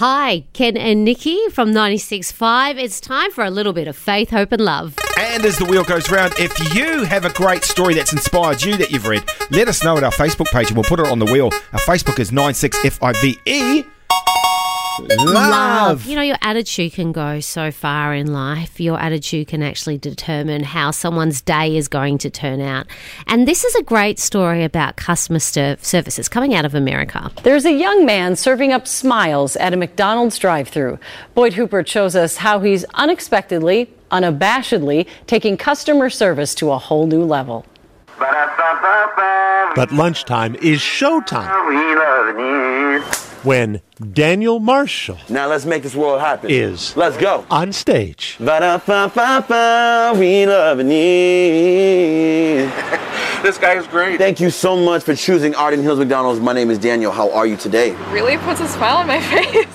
[0.00, 2.78] Hi, Ken and Nikki from 96.5.
[2.78, 4.96] It's time for a little bit of faith, hope, and love.
[5.18, 8.78] And as the wheel goes round, if you have a great story that's inspired you
[8.78, 11.18] that you've read, let us know at our Facebook page and we'll put it on
[11.18, 11.50] the wheel.
[11.74, 13.84] Our Facebook is 96FIVE.
[15.08, 16.06] Love.
[16.06, 18.80] You know, your attitude can go so far in life.
[18.80, 22.86] Your attitude can actually determine how someone's day is going to turn out.
[23.26, 27.30] And this is a great story about customer ser- services coming out of America.
[27.42, 30.98] There's a young man serving up smiles at a McDonald's drive through.
[31.34, 37.24] Boyd Huppert shows us how he's unexpectedly, unabashedly taking customer service to a whole new
[37.24, 37.64] level.
[39.76, 41.48] But lunchtime is showtime
[43.42, 43.80] when
[44.12, 46.50] Daniel Marshall Now let's make this world happen.
[46.50, 47.44] is Let's go.
[47.50, 48.36] on stage.
[48.40, 52.70] Ba-da-ba-ba-ba, we love you.
[53.42, 54.18] This guy is great.
[54.18, 56.40] Thank you so much for choosing Arden Hills McDonald's.
[56.40, 57.10] My name is Daniel.
[57.10, 57.92] How are you today?
[58.12, 59.66] really puts a smile on my face.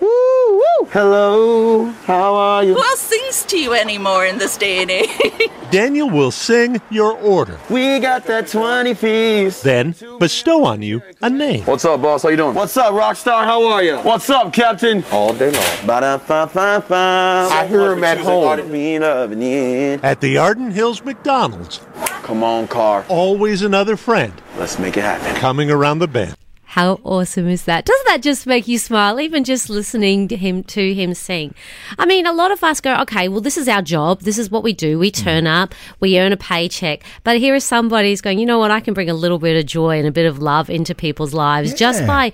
[0.00, 0.88] Woo, woo.
[0.90, 1.84] Hello.
[2.06, 2.74] How are you?
[2.74, 2.96] Who
[3.32, 5.50] else sings to you anymore in this day and age?
[5.70, 9.62] Daniel will sing your order, We got that 20 piece.
[9.62, 11.64] then bestow on you a name.
[11.64, 12.22] What's up, boss?
[12.24, 12.54] How you doing?
[12.54, 13.44] What's up, Rockstar?
[13.44, 13.96] How are you?
[13.98, 15.02] What's up, Captain?
[15.10, 15.86] All day long.
[15.86, 17.48] Ba-da-ba-ba-ba.
[17.50, 18.70] I hear him at home.
[18.70, 19.98] We love you.
[20.02, 21.80] At the Arden Hills McDonald's,
[22.22, 23.04] Come on, car.
[23.08, 25.34] always another friend Let's make it happen.
[25.36, 26.34] coming around the bend.
[26.72, 27.84] How awesome is that?
[27.84, 31.54] Doesn't that just make you smile, even just listening to him to him sing?
[31.98, 34.22] I mean, a lot of us go, okay, well, this is our job.
[34.22, 34.98] This is what we do.
[34.98, 35.22] We mm.
[35.22, 37.04] turn up, we earn a paycheck.
[37.24, 38.70] But here is somebody who's going, you know what?
[38.70, 41.34] I can bring a little bit of joy and a bit of love into people's
[41.34, 42.32] lives just by.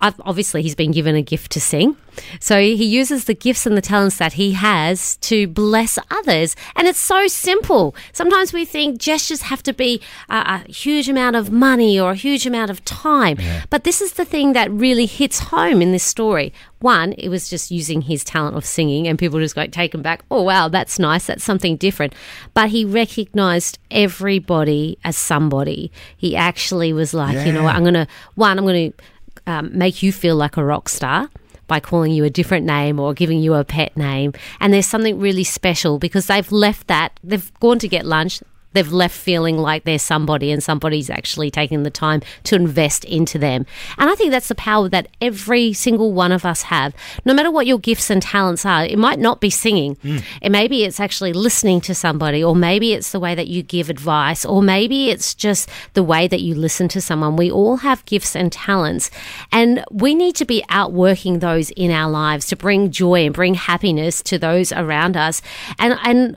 [0.00, 1.96] Obviously, he's been given a gift to sing.
[2.40, 6.56] So he uses the gifts and the talents that he has to bless others.
[6.74, 7.94] And it's so simple.
[8.12, 12.16] Sometimes we think gestures have to be a, a huge amount of money or a
[12.16, 13.38] huge amount of time.
[13.68, 16.52] But this is the thing that really hits home in this story.
[16.80, 20.24] One, it was just using his talent of singing, and people just got taken back.
[20.30, 21.26] Oh, wow, that's nice.
[21.26, 22.14] That's something different.
[22.54, 25.92] But he recognized everybody as somebody.
[26.16, 29.04] He actually was like, you know what, I'm going to, one, I'm going to
[29.50, 31.28] um, make you feel like a rock star
[31.66, 34.32] by calling you a different name or giving you a pet name.
[34.58, 38.42] And there's something really special because they've left that, they've gone to get lunch.
[38.72, 43.38] They've left feeling like they're somebody and somebody's actually taking the time to invest into
[43.38, 43.66] them.
[43.98, 46.94] And I think that's the power that every single one of us have.
[47.24, 49.96] No matter what your gifts and talents are, it might not be singing.
[49.96, 50.18] Hmm.
[50.42, 53.90] It maybe it's actually listening to somebody, or maybe it's the way that you give
[53.90, 57.36] advice, or maybe it's just the way that you listen to someone.
[57.36, 59.10] We all have gifts and talents,
[59.50, 63.54] and we need to be outworking those in our lives to bring joy and bring
[63.54, 65.42] happiness to those around us.
[65.78, 66.36] And and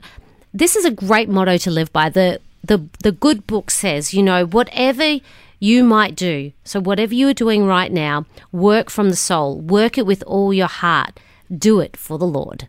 [0.54, 2.08] this is a great motto to live by.
[2.08, 5.18] The the the good book says, you know, whatever
[5.58, 6.52] you might do.
[6.62, 9.60] So whatever you are doing right now, work from the soul.
[9.60, 11.18] Work it with all your heart.
[11.54, 12.68] Do it for the Lord.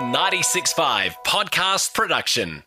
[0.00, 2.62] 96.5 Podcast Production.